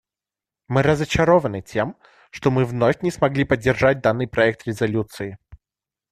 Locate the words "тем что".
1.61-2.49